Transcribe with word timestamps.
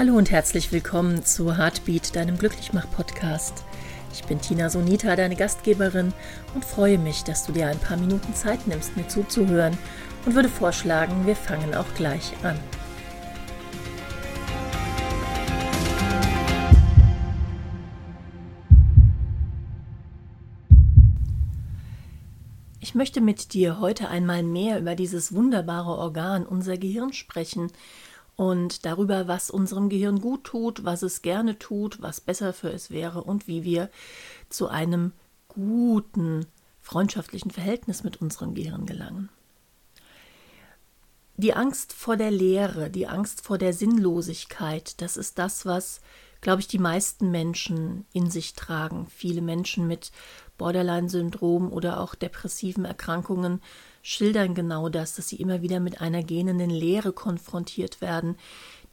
Hallo 0.00 0.16
und 0.16 0.30
herzlich 0.30 0.72
willkommen 0.72 1.26
zu 1.26 1.58
Heartbeat, 1.58 2.16
deinem 2.16 2.38
Glücklichmach-Podcast. 2.38 3.64
Ich 4.14 4.24
bin 4.24 4.40
Tina 4.40 4.70
Sonita, 4.70 5.14
deine 5.14 5.36
Gastgeberin 5.36 6.14
und 6.54 6.64
freue 6.64 6.96
mich, 6.96 7.22
dass 7.22 7.44
du 7.44 7.52
dir 7.52 7.66
ein 7.66 7.78
paar 7.78 7.98
Minuten 7.98 8.34
Zeit 8.34 8.66
nimmst, 8.66 8.96
mir 8.96 9.06
zuzuhören 9.08 9.76
und 10.24 10.34
würde 10.34 10.48
vorschlagen, 10.48 11.26
wir 11.26 11.36
fangen 11.36 11.74
auch 11.74 11.84
gleich 11.96 12.32
an. 12.42 12.58
Ich 22.80 22.94
möchte 22.94 23.20
mit 23.20 23.52
dir 23.52 23.80
heute 23.80 24.08
einmal 24.08 24.42
mehr 24.42 24.80
über 24.80 24.94
dieses 24.94 25.34
wunderbare 25.34 25.90
Organ, 25.90 26.46
unser 26.46 26.78
Gehirn, 26.78 27.12
sprechen 27.12 27.70
und 28.40 28.86
darüber, 28.86 29.28
was 29.28 29.50
unserem 29.50 29.90
Gehirn 29.90 30.18
gut 30.18 30.44
tut, 30.44 30.82
was 30.82 31.02
es 31.02 31.20
gerne 31.20 31.58
tut, 31.58 32.00
was 32.00 32.22
besser 32.22 32.54
für 32.54 32.72
es 32.72 32.90
wäre 32.90 33.22
und 33.22 33.46
wie 33.46 33.64
wir 33.64 33.90
zu 34.48 34.68
einem 34.68 35.12
guten, 35.48 36.46
freundschaftlichen 36.80 37.50
Verhältnis 37.50 38.02
mit 38.02 38.22
unserem 38.22 38.54
Gehirn 38.54 38.86
gelangen. 38.86 39.28
Die 41.36 41.52
Angst 41.52 41.92
vor 41.92 42.16
der 42.16 42.30
Leere, 42.30 42.88
die 42.88 43.06
Angst 43.06 43.42
vor 43.42 43.58
der 43.58 43.74
Sinnlosigkeit, 43.74 45.02
das 45.02 45.18
ist 45.18 45.38
das, 45.38 45.66
was, 45.66 46.00
glaube 46.40 46.62
ich, 46.62 46.66
die 46.66 46.78
meisten 46.78 47.30
Menschen 47.30 48.06
in 48.14 48.30
sich 48.30 48.54
tragen. 48.54 49.06
Viele 49.14 49.42
Menschen 49.42 49.86
mit 49.86 50.12
Borderline-Syndrom 50.56 51.70
oder 51.70 52.00
auch 52.00 52.14
depressiven 52.14 52.86
Erkrankungen 52.86 53.60
schildern 54.02 54.54
genau 54.54 54.88
das, 54.88 55.14
dass 55.14 55.28
sie 55.28 55.36
immer 55.36 55.62
wieder 55.62 55.80
mit 55.80 56.00
einer 56.00 56.22
gähnenden 56.22 56.70
Leere 56.70 57.12
konfrontiert 57.12 58.00
werden, 58.00 58.36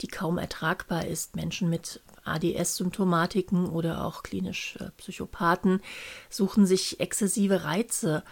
die 0.02 0.08
kaum 0.08 0.38
ertragbar 0.38 1.06
ist. 1.06 1.36
Menschen 1.36 1.70
mit 1.70 2.02
ADS-Symptomatiken 2.24 3.68
oder 3.68 4.04
auch 4.04 4.24
klinisch 4.24 4.78
äh, 4.80 4.90
Psychopathen 4.98 5.82
suchen 6.30 6.66
sich 6.66 7.00
exzessive 7.00 7.64
Reize, 7.64 8.24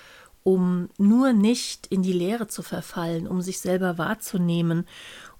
um 0.44 0.90
nur 0.98 1.34
nicht 1.34 1.88
in 1.88 2.04
die 2.04 2.14
Leere 2.14 2.48
zu 2.48 2.62
verfallen, 2.62 3.28
um 3.28 3.42
sich 3.42 3.60
selber 3.60 3.98
wahrzunehmen, 3.98 4.86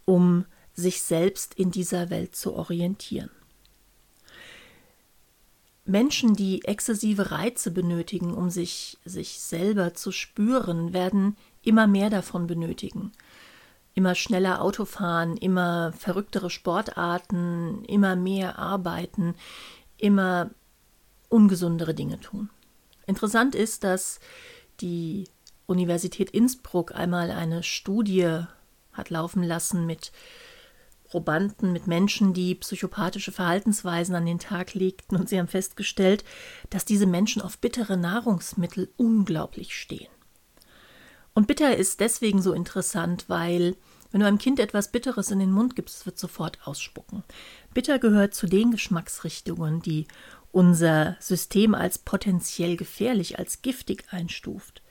um 0.06 0.46
sich 0.74 1.02
selbst 1.02 1.54
in 1.54 1.72
dieser 1.72 2.10
Welt 2.10 2.36
zu 2.36 2.54
orientieren. 2.54 3.30
Menschen, 5.86 6.34
die 6.34 6.66
exzessive 6.66 7.32
Reize 7.32 7.70
benötigen, 7.70 8.34
um 8.34 8.50
sich, 8.50 8.98
sich 9.06 9.40
selber 9.40 9.94
zu 9.94 10.12
spüren, 10.12 10.94
werden 10.94 11.38
immer 11.62 11.86
mehr 11.86 12.10
davon 12.10 12.48
benötigen. 12.48 13.12
Immer 13.94 14.16
schneller 14.16 14.62
Auto 14.62 14.86
fahren, 14.86 15.38
immer 15.38 15.94
verrücktere 15.94 16.50
Sportarten, 16.50 17.86
immer 17.86 18.16
mehr 18.16 18.58
arbeiten, 18.58 19.36
immer 19.98 20.50
ungesundere 21.30 21.94
Dinge 21.94 22.20
tun. 22.20 22.50
Interessant 23.06 23.54
ist, 23.54 23.84
dass 23.84 24.20
die 24.82 25.26
Universität 25.68 26.32
Innsbruck 26.32 26.94
einmal 26.96 27.32
eine 27.32 27.64
Studie 27.64 28.44
hat 28.92 29.10
laufen 29.10 29.44
lassen 29.44 29.86
mit 29.86 30.12
Probanden, 31.06 31.72
mit 31.72 31.88
Menschen, 31.88 32.34
die 32.34 32.56
psychopathische 32.56 33.32
Verhaltensweisen 33.32 34.16
an 34.16 34.26
den 34.26 34.40
Tag 34.40 34.74
legten 34.74 35.16
und 35.16 35.30
sie 35.30 35.40
haben 35.40 35.48
festgestellt, 35.48 36.24
dass 36.70 36.86
diese 36.86 37.06
Menschen 37.06 37.42
auf 37.42 37.58
bittere 37.60 37.98
Nahrungsmittel 37.98 38.90
unglaublich 38.98 39.76
stehen. 39.76 40.10
Und 41.34 41.48
bitter 41.48 41.76
ist 41.76 42.00
deswegen 42.00 42.42
so 42.42 42.54
interessant, 42.54 43.26
weil 43.28 43.76
wenn 44.12 44.22
du 44.22 44.28
einem 44.28 44.38
Kind 44.38 44.60
etwas 44.60 44.92
Bitteres 44.92 45.32
in 45.32 45.40
den 45.40 45.52
Mund 45.52 45.76
gibst, 45.76 45.98
es 45.98 46.06
wird 46.06 46.18
sofort 46.18 46.66
ausspucken. 46.66 47.24
Bitter 47.74 48.00
gehört 48.00 48.34
zu 48.34 48.48
den 48.48 48.72
Geschmacksrichtungen, 48.72 49.82
die 49.82 50.08
unser 50.54 51.18
System 51.20 51.76
als 51.76 51.98
potenziell 51.98 52.78
gefährlich, 52.78 53.38
als 53.38 53.62
giftig 53.62 54.06
einstuft. 54.12 54.82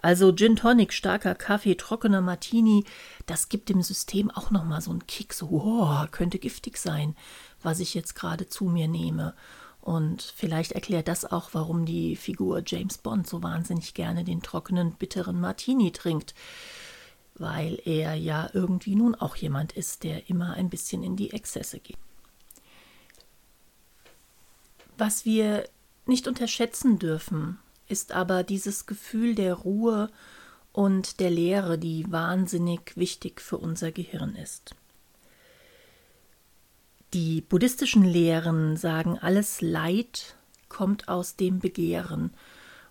Also 0.00 0.32
Gin 0.32 0.56
Tonic, 0.56 0.92
starker 0.92 1.34
Kaffee, 1.34 1.74
trockener 1.74 2.20
Martini, 2.20 2.84
das 3.26 3.48
gibt 3.48 3.68
dem 3.68 3.82
System 3.82 4.30
auch 4.30 4.50
nochmal 4.50 4.80
so 4.80 4.92
einen 4.92 5.06
Kick, 5.06 5.34
so, 5.34 5.48
oh, 5.50 6.06
könnte 6.10 6.38
giftig 6.38 6.78
sein, 6.78 7.16
was 7.62 7.80
ich 7.80 7.94
jetzt 7.94 8.14
gerade 8.14 8.48
zu 8.48 8.66
mir 8.66 8.86
nehme. 8.86 9.34
Und 9.80 10.22
vielleicht 10.36 10.72
erklärt 10.72 11.08
das 11.08 11.24
auch, 11.24 11.50
warum 11.52 11.84
die 11.84 12.14
Figur 12.14 12.62
James 12.64 12.98
Bond 12.98 13.26
so 13.26 13.42
wahnsinnig 13.42 13.94
gerne 13.94 14.22
den 14.22 14.42
trockenen, 14.42 14.92
bitteren 14.92 15.40
Martini 15.40 15.92
trinkt. 15.92 16.34
Weil 17.34 17.80
er 17.84 18.14
ja 18.14 18.50
irgendwie 18.52 18.96
nun 18.96 19.14
auch 19.14 19.34
jemand 19.36 19.72
ist, 19.72 20.04
der 20.04 20.28
immer 20.28 20.54
ein 20.54 20.68
bisschen 20.68 21.02
in 21.02 21.16
die 21.16 21.32
Exzesse 21.32 21.80
geht. 21.80 21.96
Was 24.96 25.24
wir 25.24 25.68
nicht 26.06 26.28
unterschätzen 26.28 26.98
dürfen, 26.98 27.58
ist 27.88 28.12
aber 28.12 28.42
dieses 28.42 28.86
Gefühl 28.86 29.34
der 29.34 29.54
Ruhe 29.54 30.10
und 30.72 31.20
der 31.20 31.30
Leere, 31.30 31.78
die 31.78 32.10
wahnsinnig 32.10 32.96
wichtig 32.96 33.40
für 33.40 33.58
unser 33.58 33.90
Gehirn 33.90 34.36
ist. 34.36 34.74
Die 37.14 37.40
buddhistischen 37.40 38.04
Lehren 38.04 38.76
sagen, 38.76 39.18
alles 39.18 39.62
Leid 39.62 40.36
kommt 40.68 41.08
aus 41.08 41.36
dem 41.36 41.58
Begehren. 41.58 42.34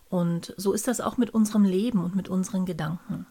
Und 0.09 0.53
so 0.57 0.73
ist 0.73 0.87
das 0.87 1.01
auch 1.01 1.17
mit 1.17 1.29
unserem 1.31 1.63
Leben 1.63 2.03
und 2.03 2.15
mit 2.15 2.27
unseren 2.27 2.65
Gedanken. 2.65 3.27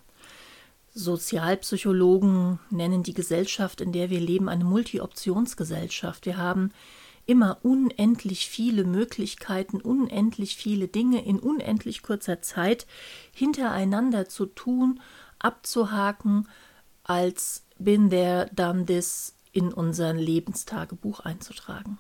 Sozialpsychologen 0.94 2.59
nennen 2.71 3.03
die 3.03 3.15
Gesellschaft, 3.15 3.81
in 3.81 3.93
der 3.93 4.10
wir 4.10 4.21
leben, 4.21 4.48
eine 4.48 4.65
Multi-Optionsgesellschaft. 4.65 6.25
Wir 6.25 6.38
haben 6.38 6.71
immer 7.26 7.59
unendlich 7.62 8.48
viele 8.48 8.84
Möglichkeiten, 8.84 9.81
unendlich 9.81 10.56
viele 10.56 10.88
Dinge 10.88 11.25
in 11.25 11.38
unendlich 11.38 12.03
kurzer 12.03 12.41
Zeit 12.41 12.87
hintereinander 13.32 14.28
zu 14.28 14.47
tun, 14.47 15.00
abzuhaken, 15.38 16.48
als 17.03 17.65
bin 17.78 18.10
there, 18.10 18.48
done 18.54 18.86
this 18.86 19.34
in 19.53 19.72
unser 19.72 20.12
Lebenstagebuch 20.12 21.20
einzutragen. 21.20 21.98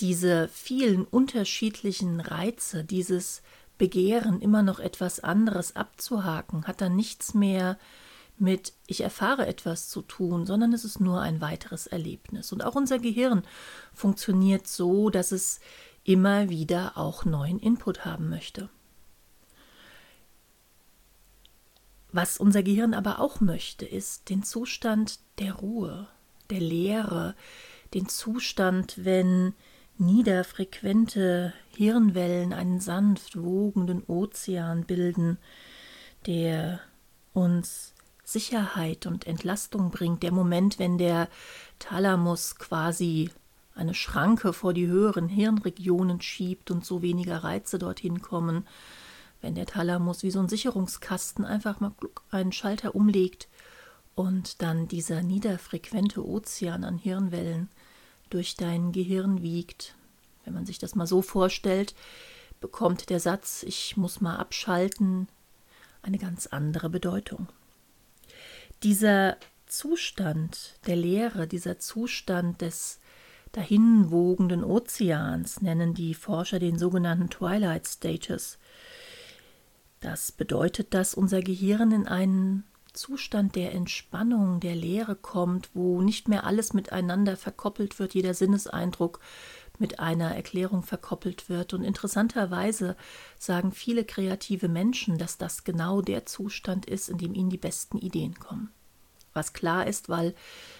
Diese 0.00 0.48
vielen 0.48 1.04
unterschiedlichen 1.04 2.20
Reize, 2.20 2.84
dieses 2.84 3.42
Begehren, 3.78 4.40
immer 4.40 4.62
noch 4.62 4.78
etwas 4.78 5.20
anderes 5.20 5.76
abzuhaken, 5.76 6.66
hat 6.66 6.80
dann 6.80 6.96
nichts 6.96 7.34
mehr 7.34 7.78
mit 8.38 8.72
ich 8.86 9.00
erfahre 9.00 9.46
etwas 9.46 9.88
zu 9.88 10.02
tun, 10.02 10.46
sondern 10.46 10.72
es 10.72 10.84
ist 10.84 11.00
nur 11.00 11.20
ein 11.20 11.40
weiteres 11.40 11.86
Erlebnis. 11.86 12.52
Und 12.52 12.62
auch 12.62 12.74
unser 12.74 12.98
Gehirn 12.98 13.42
funktioniert 13.94 14.66
so, 14.66 15.10
dass 15.10 15.32
es 15.32 15.60
immer 16.04 16.48
wieder 16.48 16.96
auch 16.96 17.24
neuen 17.24 17.58
Input 17.58 18.04
haben 18.04 18.28
möchte. 18.28 18.68
Was 22.12 22.38
unser 22.38 22.62
Gehirn 22.62 22.94
aber 22.94 23.20
auch 23.20 23.40
möchte, 23.40 23.84
ist 23.84 24.30
den 24.30 24.42
Zustand 24.42 25.18
der 25.38 25.54
Ruhe, 25.54 26.08
der 26.50 26.60
Leere, 26.60 27.34
den 27.92 28.08
Zustand, 28.08 29.04
wenn 29.04 29.54
niederfrequente 29.98 31.52
Hirnwellen 31.70 32.52
einen 32.52 32.80
sanft 32.80 33.42
wogenden 33.42 34.02
Ozean 34.06 34.84
bilden, 34.84 35.38
der 36.26 36.80
uns 37.32 37.94
Sicherheit 38.26 39.06
und 39.06 39.26
Entlastung 39.26 39.92
bringt, 39.92 40.24
der 40.24 40.32
Moment, 40.32 40.80
wenn 40.80 40.98
der 40.98 41.28
Thalamus 41.78 42.56
quasi 42.56 43.30
eine 43.76 43.94
Schranke 43.94 44.52
vor 44.52 44.74
die 44.74 44.88
höheren 44.88 45.28
Hirnregionen 45.28 46.20
schiebt 46.20 46.72
und 46.72 46.84
so 46.84 47.02
weniger 47.02 47.44
Reize 47.44 47.78
dorthin 47.78 48.22
kommen, 48.22 48.66
wenn 49.42 49.54
der 49.54 49.66
Thalamus 49.66 50.24
wie 50.24 50.32
so 50.32 50.40
ein 50.40 50.48
Sicherungskasten 50.48 51.44
einfach 51.44 51.78
mal 51.78 51.92
einen 52.32 52.50
Schalter 52.50 52.96
umlegt 52.96 53.46
und 54.16 54.60
dann 54.60 54.88
dieser 54.88 55.22
niederfrequente 55.22 56.26
Ozean 56.26 56.82
an 56.82 56.98
Hirnwellen 56.98 57.68
durch 58.28 58.56
dein 58.56 58.90
Gehirn 58.90 59.40
wiegt. 59.42 59.94
Wenn 60.44 60.54
man 60.54 60.66
sich 60.66 60.78
das 60.78 60.96
mal 60.96 61.06
so 61.06 61.22
vorstellt, 61.22 61.94
bekommt 62.60 63.08
der 63.08 63.20
Satz 63.20 63.62
Ich 63.62 63.96
muss 63.96 64.20
mal 64.20 64.36
abschalten 64.36 65.28
eine 66.02 66.18
ganz 66.18 66.48
andere 66.48 66.90
Bedeutung. 66.90 67.46
Dieser 68.82 69.36
Zustand 69.66 70.78
der 70.86 70.96
Leere, 70.96 71.46
dieser 71.46 71.78
Zustand 71.78 72.60
des 72.60 73.00
dahinwogenden 73.52 74.62
Ozeans 74.62 75.62
nennen 75.62 75.94
die 75.94 76.14
Forscher 76.14 76.58
den 76.58 76.78
sogenannten 76.78 77.30
Twilight 77.30 77.86
Stages. 77.86 78.58
Das 80.00 80.30
bedeutet, 80.30 80.92
dass 80.92 81.14
unser 81.14 81.40
Gehirn 81.40 81.90
in 81.90 82.06
einen 82.06 82.64
Zustand 82.92 83.56
der 83.56 83.74
Entspannung, 83.74 84.60
der 84.60 84.74
Leere 84.74 85.16
kommt, 85.16 85.70
wo 85.74 86.00
nicht 86.00 86.28
mehr 86.28 86.44
alles 86.44 86.72
miteinander 86.72 87.36
verkoppelt 87.36 87.98
wird, 87.98 88.14
jeder 88.14 88.34
Sinneseindruck 88.34 89.20
mit 89.78 90.00
einer 90.00 90.34
Erklärung 90.34 90.82
verkoppelt 90.82 91.48
wird. 91.48 91.74
Und 91.74 91.82
interessanterweise 91.84 92.96
sagen 93.38 93.72
viele 93.72 94.04
kreative 94.04 94.68
Menschen, 94.68 95.18
dass 95.18 95.38
das 95.38 95.64
genau 95.64 96.02
der 96.02 96.26
Zustand 96.26 96.86
ist, 96.86 97.08
in 97.08 97.18
dem 97.18 97.34
ihnen 97.34 97.50
die 97.50 97.58
besten 97.58 97.98
Ideen 97.98 98.38
kommen. 98.38 98.70
was 99.36 99.52
klar 99.52 99.86
ist, 99.86 100.08
weil 100.08 100.34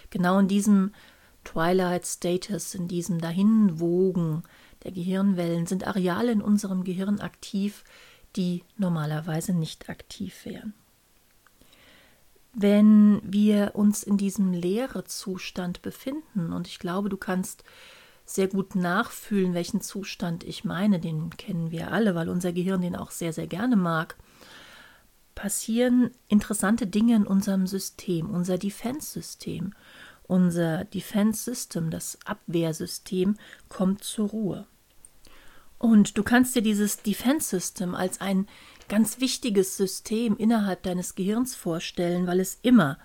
genau 0.09 0.39
in 0.39 0.49
diesem 0.49 0.91
Twilight 1.45 2.05
Status, 2.05 2.75
in 2.75 2.89
diesem 2.89 3.21
Dahinwogen 3.21 4.43
der 4.83 4.91
Gehirnwellen 4.91 5.65
sind 5.65 5.87
Areale 5.87 6.33
in 6.33 6.41
unserem 6.41 6.83
Gehirn 6.83 7.21
aktiv, 7.21 7.85
die 8.35 8.63
normalerweise 8.77 9.53
nicht 9.53 9.89
aktiv 9.89 10.43
wären. 10.43 10.73
Wenn 12.53 13.21
wir 13.23 13.71
uns 13.75 14.03
in 14.03 14.17
diesem 14.17 14.51
Leere-Zustand 14.51 15.81
befinden, 15.81 16.51
und 16.51 16.67
ich 16.67 16.79
glaube, 16.79 17.07
du 17.07 17.17
kannst 17.17 17.63
sehr 18.27 18.47
gut 18.49 18.75
nachfühlen, 18.75 19.53
welchen 19.53 19.81
Zustand 19.81 20.43
ich 20.43 20.65
meine, 20.65 20.99
den 20.99 21.31
kennen 21.31 21.71
wir 21.71 21.91
alle, 21.91 22.13
weil 22.13 22.29
unser 22.29 22.51
Gehirn 22.51 22.81
den 22.81 22.95
auch 22.95 23.09
sehr, 23.09 23.31
sehr 23.33 23.47
gerne 23.47 23.77
mag, 23.77 24.17
passieren 25.33 26.11
interessante 26.27 26.87
Dinge 26.87 27.15
in 27.15 27.25
unserem 27.25 27.67
System, 27.67 28.29
unser 28.29 28.57
Defense-System. 28.57 29.73
Unser 30.23 30.83
Defense 30.83 31.41
System, 31.43 31.89
das 31.89 32.19
Abwehrsystem, 32.25 33.37
kommt 33.69 34.03
zur 34.03 34.27
Ruhe. 34.27 34.67
Und 35.77 36.17
du 36.17 36.23
kannst 36.23 36.53
dir 36.53 36.61
dieses 36.61 37.01
Defense 37.01 37.47
System 37.47 37.95
als 37.95 38.19
ein 38.19 38.45
ganz 38.89 39.21
wichtiges 39.21 39.77
System 39.77 40.35
innerhalb 40.35 40.83
deines 40.83 41.15
Gehirns 41.15 41.55
vorstellen, 41.55 42.27
weil 42.27 42.41
es 42.41 42.59
immer, 42.61 42.97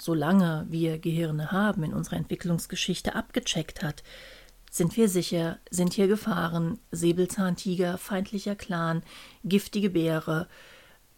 solange 0.00 0.66
wir 0.68 0.98
Gehirne 0.98 1.52
haben, 1.52 1.82
in 1.82 1.92
unserer 1.92 2.16
Entwicklungsgeschichte 2.16 3.14
abgecheckt 3.14 3.82
hat. 3.82 4.02
Sind 4.70 4.96
wir 4.96 5.08
sicher? 5.08 5.58
Sind 5.70 5.94
hier 5.94 6.06
Gefahren? 6.06 6.78
Säbelzahntiger, 6.92 7.98
feindlicher 7.98 8.54
Clan, 8.54 9.02
giftige 9.44 9.90
Beere. 9.90 10.48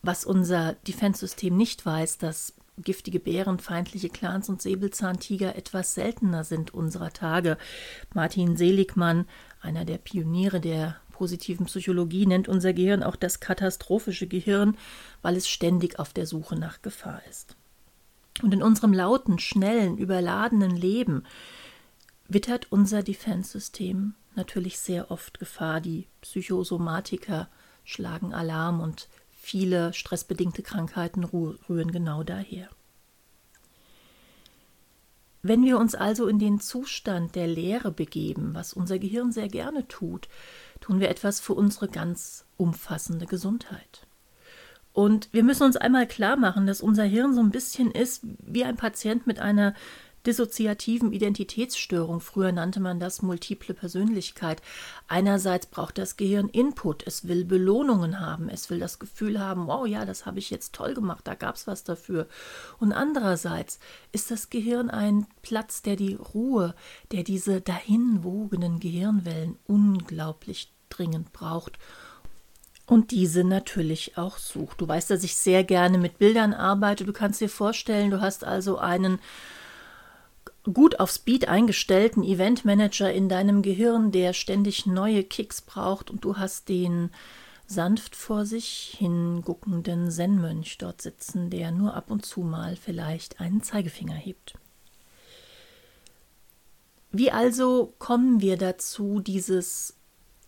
Was 0.03 0.25
unser 0.25 0.75
Defense-System 0.87 1.57
nicht 1.57 1.85
weiß, 1.85 2.19
dass 2.19 2.55
giftige 2.79 3.21
Bären, 3.21 3.59
feindliche 3.59 4.09
Clans 4.09 4.49
und 4.49 4.63
Säbelzahntiger 4.63 5.57
etwas 5.57 5.95
seltener 5.95 6.45
sind 6.45 6.73
unserer 6.73 7.13
Tage. 7.13 7.59
Martin 8.15 8.57
Seligmann, 8.57 9.27
einer 9.61 9.85
der 9.85 9.99
Pioniere 9.99 10.61
der 10.61 10.97
positiven 11.13 11.67
Psychologie, 11.67 12.27
nennt 12.27 12.49
unser 12.49 12.73
Gehirn 12.73 13.03
auch 13.03 13.17
das 13.17 13.41
katastrophische 13.41 14.27
Gehirn, 14.27 14.77
weil 15.21 15.37
es 15.37 15.49
ständig 15.49 15.99
auf 15.99 16.13
der 16.13 16.27
Suche 16.27 16.57
nach 16.57 16.83
Gefahr 16.83 17.23
ist. 17.29 17.57
Und 18.41 18.55
in 18.55 18.63
unserem 18.63 18.93
lauten, 18.93 19.39
schnellen, 19.39 19.99
überladenen 19.99 20.77
Leben 20.77 21.25
wittert 22.29 22.71
unser 22.71 23.03
Defense-System 23.03 24.15
natürlich 24.35 24.79
sehr 24.79 25.11
oft 25.11 25.39
Gefahr. 25.39 25.81
Die 25.81 26.07
Psychosomatiker 26.23 27.49
schlagen 27.85 28.33
Alarm 28.33 28.81
und 28.81 29.09
Viele 29.45 29.93
stressbedingte 29.93 30.63
Krankheiten 30.63 31.25
rühren 31.25 31.91
genau 31.91 32.23
daher. 32.23 32.69
Wenn 35.43 35.65
wir 35.65 35.81
uns 35.81 35.97
also 35.97 36.29
in 36.29 36.39
den 36.39 36.61
Zustand 36.61 37.35
der 37.35 37.49
Leere 37.49 37.91
begeben, 37.91 38.55
was 38.55 38.73
unser 38.73 39.01
Gehirn 39.01 39.33
sehr 39.33 39.49
gerne 39.49 39.89
tut, 39.89 40.29
tun 40.81 41.01
wir 41.01 41.11
etwas 41.11 41.41
für 41.41 41.55
unsere 41.55 41.89
ganz 41.89 42.45
umfassende 42.57 43.27
Gesundheit. 43.27 44.07
Und 44.93 45.29
wir 45.33 45.43
müssen 45.43 45.65
uns 45.65 45.77
einmal 45.77 46.07
klar 46.07 46.37
machen, 46.37 46.67
dass 46.67 46.81
unser 46.81 47.05
Hirn 47.05 47.35
so 47.35 47.41
ein 47.41 47.51
bisschen 47.51 47.91
ist 47.91 48.23
wie 48.41 48.65
ein 48.65 48.77
Patient 48.77 49.27
mit 49.27 49.39
einer 49.39 49.75
dissoziativen 50.27 51.13
Identitätsstörung. 51.13 52.21
Früher 52.21 52.53
nannte 52.53 52.81
man 52.81 53.01
das 53.01 53.23
multiple 53.23 53.75
Persönlichkeit. 53.75 54.63
Einerseits 55.09 55.67
braucht 55.67 55.99
das 55.99 56.17
Gehirn 56.17 56.49
Input, 56.49 57.05
es 57.07 57.27
will 57.27 57.45
Belohnungen 57.45 58.21
haben, 58.21 58.49
es 58.49 58.71
will 58.71 58.79
das 58.79 58.99
Gefühl 58.99 59.41
haben, 59.41 59.67
wow, 59.67 59.87
ja, 59.87 60.05
das 60.05 60.27
habe 60.27 60.39
ich 60.39 60.51
jetzt 60.51 60.75
toll 60.75 60.95
gemacht, 60.95 61.27
da 61.27 61.35
gab 61.35 61.57
es 61.57 61.67
was 61.67 61.85
dafür. 61.85 62.29
Und 62.79 62.93
andererseits 62.93 63.81
ist 64.13 64.31
das 64.31 64.51
Gehirn 64.51 64.91
ein 64.91 65.27
Platz, 65.43 65.83
der 65.83 65.97
die 65.97 66.15
Ruhe, 66.15 66.75
der 67.11 67.25
diese 67.25 67.61
dahinwogenden 67.61 68.79
Gehirnwellen 68.79 69.57
unglaublich 69.67 70.73
dringend 70.89 71.33
braucht 71.33 71.79
und 72.87 73.11
diese 73.11 73.45
natürlich 73.45 74.19
auch 74.19 74.39
sucht. 74.39 74.81
Du 74.81 74.89
weißt, 74.89 75.11
dass 75.11 75.25
ich 75.25 75.37
sehr 75.37 75.65
gerne 75.65 75.99
mit 75.99 76.19
Bildern 76.19 76.53
arbeite. 76.53 77.05
Du 77.05 77.13
kannst 77.13 77.41
dir 77.41 77.49
vorstellen, 77.49 78.11
du 78.11 78.21
hast 78.21 78.45
also 78.45 78.79
einen 78.79 79.19
gut 80.65 81.01
auf 81.01 81.11
Speed 81.11 81.49
eingestellten 81.49 82.23
Eventmanager 82.23 83.13
in 83.13 83.29
deinem 83.29 83.63
Gehirn, 83.63 84.13
der 84.13 84.33
ständig 84.33 84.87
neue 84.87 85.25
Kicks 85.25 85.61
braucht 85.61 86.11
und 86.11 86.25
du 86.25 86.37
hast 86.37 86.69
den 86.69 87.11
sanft 87.67 88.17
vor 88.17 88.45
sich 88.45 88.97
hinguckenden 88.99 90.11
Zen-Mönch 90.11 90.79
dort 90.79 91.01
sitzen, 91.01 91.51
der 91.51 91.71
nur 91.71 91.95
ab 91.95 92.11
und 92.11 92.25
zu 92.25 92.41
mal 92.43 92.77
vielleicht 92.77 93.41
einen 93.41 93.63
Zeigefinger 93.63 94.15
hebt. 94.15 94.55
Wie 97.11 97.31
also 97.31 97.95
kommen 97.99 98.41
wir 98.41 98.57
dazu, 98.57 99.21
dieses, 99.21 99.97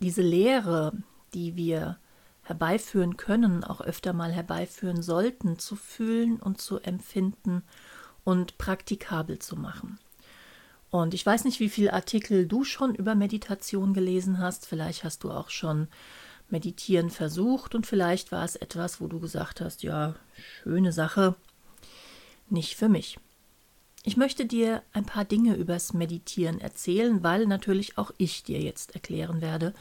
diese 0.01 0.23
Lehre, 0.23 0.93
die 1.35 1.57
wir 1.57 1.99
herbeiführen 2.45 3.17
können, 3.17 3.65
auch 3.65 3.81
öfter 3.81 4.13
mal 4.13 4.33
herbeiführen 4.33 5.03
sollten, 5.03 5.59
zu 5.59 5.77
fühlen 5.77 6.37
und 6.41 6.61
zu 6.61 6.79
empfinden 6.79 7.63
und 8.25 8.59
praktikabel 8.59 9.39
zu 9.39 9.57
machen? 9.57 9.99
Und 10.91 11.13
ich 11.13 11.27
weiß 11.27 11.45
nicht, 11.45 11.59
wie 11.59 11.69
viele 11.69 11.93
Artikel 11.93 12.47
du 12.47 12.63
schon 12.63 12.95
über 12.95 13.17
Meditation 13.17 13.95
gelesen 13.95 14.39
hast. 14.39 14.65
Vielleicht 14.67 15.03
hast 15.03 15.25
du 15.25 15.33
auch 15.33 15.51
schon 15.51 15.89
Meditieren 16.49 17.11
versucht 17.11 17.75
und 17.75 17.87
vielleicht 17.87 18.31
war 18.31 18.45
es 18.45 18.55
etwas, 18.55 19.01
wo 19.01 19.09
du 19.09 19.19
gesagt 19.19 19.61
hast, 19.61 19.83
ja, 19.83 20.15
schöne 20.63 20.93
Sache, 20.93 21.35
nicht 22.49 22.77
für 22.77 22.89
mich. 22.89 23.19
Ich 24.07 24.19
möchte 24.19 24.45
dir 24.45 24.83
ein 24.93 25.07
paar 25.07 25.25
Dinge 25.25 25.57
übers 25.57 25.95
Meditieren 25.95 26.61
erzählen, 26.61 27.23
weil 27.23 27.47
natürlich 27.47 27.97
auch 27.97 28.11
ich 28.19 28.43
dir 28.43 28.61
jetzt 28.61 28.95
erklären 28.95 29.41
werde, 29.41 29.73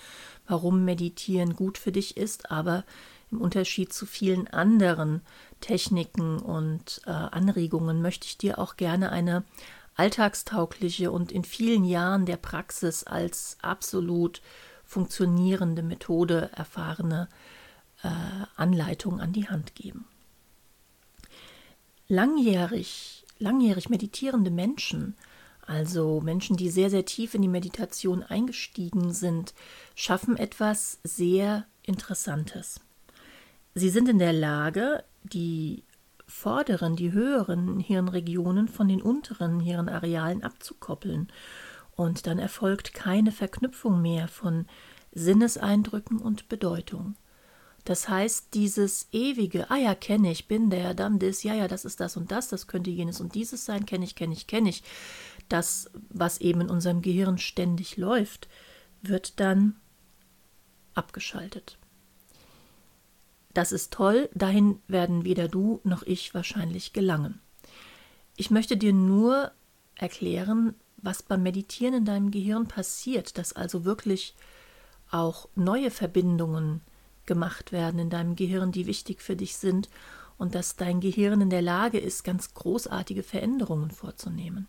warum 0.48 0.86
Meditieren 0.86 1.58
gut 1.58 1.78
für 1.78 1.92
dich 1.92 2.16
ist, 2.16 2.50
aber 2.50 2.86
im 3.32 3.42
Unterschied 3.42 3.92
zu 3.92 4.06
vielen 4.06 4.48
anderen 4.48 5.22
Techniken 5.60 6.40
und 6.40 7.02
äh, 7.06 7.10
Anregungen 7.10 8.02
möchte 8.02 8.26
ich 8.26 8.38
dir 8.38 8.60
auch 8.60 8.78
gerne 8.78 9.12
eine 9.12 9.44
alltagstaugliche 9.96 11.12
und 11.12 11.34
in 11.34 11.44
vielen 11.44 11.84
Jahren 11.84 12.26
der 12.26 12.38
Praxis 12.38 13.04
als 13.04 13.58
absolut 13.62 14.42
funktionierende 14.86 15.84
Methode 15.84 16.50
erfahrene 16.56 17.28
äh, 18.04 18.10
Anleitung 18.56 19.20
an 19.20 19.34
die 19.34 19.50
Hand 19.50 19.76
geben. 19.76 20.06
Langjährig, 22.08 23.23
langjährig 23.40 23.90
meditierende 23.90 24.52
Menschen, 24.52 25.16
also 25.66 26.22
Menschen, 26.22 26.58
die 26.58 26.70
sehr, 26.70 26.90
sehr 26.90 27.06
tief 27.06 27.34
in 27.34 27.42
die 27.42 27.48
Meditation 27.48 28.24
eingestiegen 28.24 29.14
sind, 29.14 29.54
schaffen 29.96 30.38
etwas 30.38 31.00
sehr 31.04 31.66
Interessantes. 31.84 32.80
Sie 33.76 33.90
sind 33.90 34.08
in 34.08 34.20
der 34.20 34.34
Lage, 34.34 35.04
die 35.24 35.84
vorderen, 36.28 36.96
die 36.96 37.12
höheren 37.12 37.80
Hirnregionen 37.80 38.68
von 38.68 38.88
den 38.88 39.02
unteren 39.02 39.60
Hirnarealen 39.60 40.44
abzukoppeln. 40.44 41.28
Und 41.96 42.26
dann 42.28 42.40
erfolgt 42.40 42.94
keine 42.94 43.32
Verknüpfung 43.32 44.02
mehr 44.02 44.28
von 44.28 44.66
Sinneseindrücken 45.14 46.18
und 46.20 46.50
Bedeutung. 46.50 47.16
Das 47.86 48.08
heißt, 48.08 48.54
dieses 48.54 49.08
ewige, 49.12 49.70
ah 49.70 49.76
ja, 49.76 49.94
kenne 49.94 50.32
ich, 50.32 50.48
bin 50.48 50.70
der, 50.70 50.94
dann 50.94 51.20
das, 51.20 51.44
ja, 51.44 51.54
ja, 51.54 51.68
das 51.68 51.84
ist 51.84 52.00
das 52.00 52.16
und 52.16 52.32
das, 52.32 52.48
das 52.48 52.68
könnte 52.68 52.90
jenes 52.90 53.20
und 53.20 53.36
dieses 53.36 53.66
sein, 53.66 53.86
kenne 53.86 54.06
ich, 54.06 54.16
kenne 54.16 54.34
ich, 54.34 54.48
kenne 54.48 54.70
ich, 54.70 54.84
das, 55.50 55.90
was 56.10 56.40
eben 56.40 56.62
in 56.62 56.70
unserem 56.70 57.02
Gehirn 57.02 57.38
ständig 57.38 57.98
läuft, 57.98 58.48
wird 59.02 59.40
dann 59.42 59.76
abgeschaltet. 60.94 61.78
Das 63.54 63.72
ist 63.72 63.94
toll, 63.94 64.30
dahin 64.34 64.80
werden 64.88 65.26
weder 65.26 65.48
du 65.48 65.82
noch 65.84 66.04
ich 66.04 66.34
wahrscheinlich 66.34 66.94
gelangen. 66.94 67.40
Ich 68.36 68.50
möchte 68.50 68.78
dir 68.78 68.94
nur 68.94 69.52
erklären, 69.96 70.74
was 70.98 71.22
beim 71.22 71.44
Meditieren 71.44 71.94
in 71.94 72.06
deinem 72.06 72.32
Gehirn 72.32 72.68
passiert, 72.68 73.38
dass 73.38 73.54
also 73.54 73.84
wirklich 73.84 74.36
auch 75.12 75.50
neue 75.54 75.92
Verbindungen 75.92 76.82
gemacht 77.26 77.72
werden 77.72 78.00
in 78.00 78.10
deinem 78.10 78.36
Gehirn, 78.36 78.72
die 78.72 78.88
wichtig 78.88 79.22
für 79.22 79.36
dich 79.36 79.58
sind 79.58 79.90
und 80.38 80.56
dass 80.56 80.76
dein 80.76 81.00
Gehirn 81.00 81.42
in 81.42 81.50
der 81.50 81.62
Lage 81.62 82.00
ist, 82.00 82.24
ganz 82.24 82.54
großartige 82.54 83.24
Veränderungen 83.24 83.92
vorzunehmen. 83.92 84.68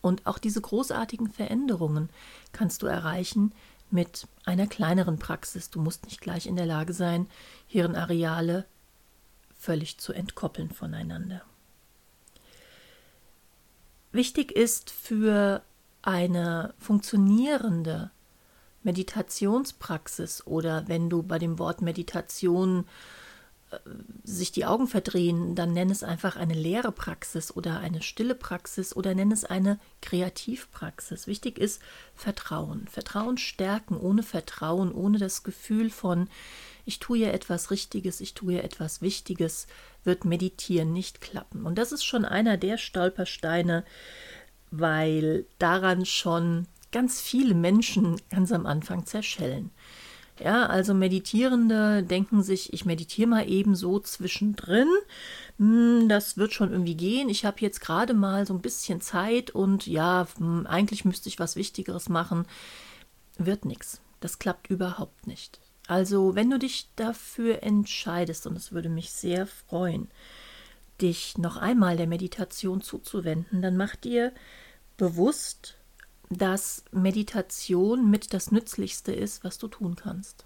Und 0.00 0.26
auch 0.26 0.38
diese 0.38 0.60
großartigen 0.60 1.28
Veränderungen 1.30 2.10
kannst 2.52 2.82
du 2.82 2.86
erreichen, 2.86 3.52
mit 3.90 4.26
einer 4.44 4.66
kleineren 4.66 5.18
Praxis. 5.18 5.70
Du 5.70 5.80
musst 5.80 6.04
nicht 6.04 6.20
gleich 6.20 6.46
in 6.46 6.56
der 6.56 6.66
Lage 6.66 6.92
sein, 6.92 7.28
Hirnareale 7.66 8.66
völlig 9.58 9.98
zu 9.98 10.12
entkoppeln 10.12 10.70
voneinander. 10.70 11.42
Wichtig 14.12 14.52
ist 14.52 14.90
für 14.90 15.62
eine 16.02 16.74
funktionierende 16.78 18.10
Meditationspraxis 18.86 20.46
oder 20.46 20.88
wenn 20.88 21.10
du 21.10 21.22
bei 21.22 21.38
dem 21.38 21.58
Wort 21.58 21.82
Meditation 21.82 22.86
sich 24.22 24.52
die 24.52 24.64
Augen 24.64 24.86
verdrehen, 24.86 25.54
dann 25.54 25.72
nenn 25.72 25.90
es 25.90 26.02
einfach 26.02 26.36
eine 26.36 26.54
leere 26.54 26.92
Praxis 26.92 27.54
oder 27.54 27.80
eine 27.80 28.00
stille 28.00 28.34
Praxis 28.34 28.94
oder 28.94 29.14
nenn 29.14 29.32
es 29.32 29.44
eine 29.44 29.80
Kreativpraxis. 30.02 31.26
Wichtig 31.26 31.58
ist 31.58 31.82
Vertrauen. 32.14 32.86
Vertrauen 32.88 33.38
stärken. 33.38 33.96
Ohne 33.96 34.22
Vertrauen, 34.22 34.92
ohne 34.92 35.18
das 35.18 35.42
Gefühl 35.42 35.90
von, 35.90 36.28
ich 36.84 37.00
tue 37.00 37.18
ja 37.18 37.28
etwas 37.30 37.70
Richtiges, 37.72 38.20
ich 38.20 38.34
tue 38.34 38.54
ja 38.54 38.60
etwas 38.60 39.02
Wichtiges, 39.02 39.66
wird 40.04 40.24
Meditieren 40.24 40.92
nicht 40.92 41.20
klappen. 41.20 41.66
Und 41.66 41.76
das 41.76 41.90
ist 41.90 42.04
schon 42.04 42.24
einer 42.24 42.56
der 42.56 42.78
Stolpersteine, 42.78 43.84
weil 44.70 45.44
daran 45.58 46.06
schon 46.06 46.68
ganz 46.92 47.20
viele 47.20 47.54
Menschen 47.54 48.20
ganz 48.30 48.52
am 48.52 48.66
Anfang 48.66 49.06
zerschellen. 49.06 49.70
Ja, 50.38 50.66
also 50.66 50.92
Meditierende 50.92 52.02
denken 52.02 52.42
sich, 52.42 52.72
ich 52.74 52.84
meditiere 52.84 53.28
mal 53.28 53.48
eben 53.48 53.74
so 53.74 53.98
zwischendrin. 54.00 54.88
Hm, 55.58 56.08
das 56.08 56.36
wird 56.36 56.52
schon 56.52 56.72
irgendwie 56.72 56.94
gehen. 56.94 57.30
Ich 57.30 57.46
habe 57.46 57.60
jetzt 57.60 57.80
gerade 57.80 58.12
mal 58.12 58.46
so 58.46 58.52
ein 58.52 58.60
bisschen 58.60 59.00
Zeit 59.00 59.50
und 59.50 59.86
ja, 59.86 60.26
hm, 60.36 60.66
eigentlich 60.66 61.06
müsste 61.06 61.30
ich 61.30 61.38
was 61.38 61.56
Wichtigeres 61.56 62.10
machen. 62.10 62.44
Wird 63.38 63.64
nichts. 63.64 64.00
Das 64.20 64.38
klappt 64.38 64.68
überhaupt 64.68 65.26
nicht. 65.26 65.58
Also, 65.88 66.34
wenn 66.34 66.50
du 66.50 66.58
dich 66.58 66.88
dafür 66.96 67.62
entscheidest, 67.62 68.46
und 68.46 68.56
es 68.56 68.72
würde 68.72 68.88
mich 68.88 69.12
sehr 69.12 69.46
freuen, 69.46 70.08
dich 71.00 71.38
noch 71.38 71.56
einmal 71.56 71.96
der 71.96 72.06
Meditation 72.06 72.80
zuzuwenden, 72.80 73.62
dann 73.62 73.76
mach 73.76 73.96
dir 73.96 74.32
bewusst, 74.96 75.76
dass 76.30 76.84
Meditation 76.90 78.10
mit 78.10 78.32
das 78.32 78.50
Nützlichste 78.50 79.12
ist, 79.12 79.44
was 79.44 79.58
du 79.58 79.68
tun 79.68 79.96
kannst. 79.96 80.44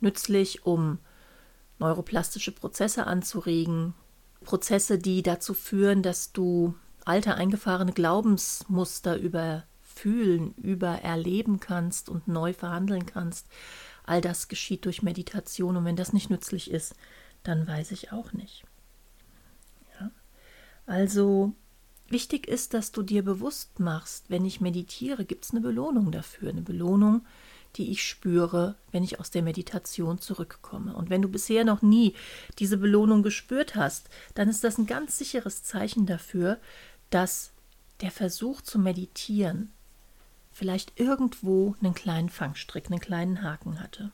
Nützlich, 0.00 0.66
um 0.66 0.98
neuroplastische 1.78 2.52
Prozesse 2.52 3.06
anzuregen, 3.06 3.94
Prozesse, 4.44 4.98
die 4.98 5.22
dazu 5.22 5.54
führen, 5.54 6.02
dass 6.02 6.32
du 6.32 6.74
alte 7.04 7.34
eingefahrene 7.34 7.92
Glaubensmuster 7.92 9.16
überfühlen, 9.16 10.54
übererleben 10.54 11.60
kannst 11.60 12.08
und 12.08 12.28
neu 12.28 12.52
verhandeln 12.52 13.06
kannst. 13.06 13.46
All 14.04 14.20
das 14.20 14.48
geschieht 14.48 14.84
durch 14.84 15.02
Meditation 15.02 15.76
und 15.76 15.84
wenn 15.84 15.96
das 15.96 16.12
nicht 16.12 16.30
nützlich 16.30 16.70
ist, 16.70 16.94
dann 17.42 17.66
weiß 17.66 17.90
ich 17.92 18.12
auch 18.12 18.32
nicht. 18.32 18.64
Ja? 19.98 20.10
Also 20.86 21.54
Wichtig 22.14 22.46
ist, 22.46 22.74
dass 22.74 22.92
du 22.92 23.02
dir 23.02 23.24
bewusst 23.24 23.80
machst, 23.80 24.26
wenn 24.30 24.44
ich 24.44 24.60
meditiere, 24.60 25.24
gibt 25.24 25.46
es 25.46 25.50
eine 25.50 25.60
Belohnung 25.60 26.12
dafür, 26.12 26.50
eine 26.50 26.62
Belohnung, 26.62 27.26
die 27.74 27.90
ich 27.90 28.04
spüre, 28.04 28.76
wenn 28.92 29.02
ich 29.02 29.18
aus 29.18 29.32
der 29.32 29.42
Meditation 29.42 30.20
zurückkomme. 30.20 30.94
Und 30.94 31.10
wenn 31.10 31.22
du 31.22 31.28
bisher 31.28 31.64
noch 31.64 31.82
nie 31.82 32.14
diese 32.60 32.76
Belohnung 32.76 33.24
gespürt 33.24 33.74
hast, 33.74 34.10
dann 34.36 34.48
ist 34.48 34.62
das 34.62 34.78
ein 34.78 34.86
ganz 34.86 35.18
sicheres 35.18 35.64
Zeichen 35.64 36.06
dafür, 36.06 36.60
dass 37.10 37.50
der 38.00 38.12
Versuch 38.12 38.60
zu 38.60 38.78
meditieren 38.78 39.72
vielleicht 40.52 40.92
irgendwo 41.00 41.74
einen 41.82 41.94
kleinen 41.94 42.28
Fangstrick, 42.28 42.92
einen 42.92 43.00
kleinen 43.00 43.42
Haken 43.42 43.80
hatte. 43.80 44.12